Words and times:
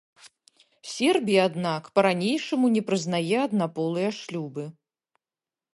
Сербія, 0.93 1.41
аднак, 1.51 1.83
па-ранейшаму 1.99 2.67
не 2.77 2.81
прызнае 2.89 3.37
аднаполыя 3.47 4.09
шлюбы. 4.23 4.63